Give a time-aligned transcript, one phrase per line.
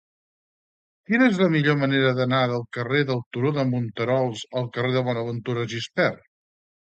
[1.09, 5.05] Quina és la millor manera d'anar del carrer del Turó de Monterols al carrer de
[5.11, 6.27] Bonaventura Gispert?